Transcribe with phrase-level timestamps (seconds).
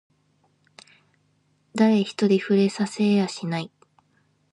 [1.75, 3.69] 誰一人触れさせやしない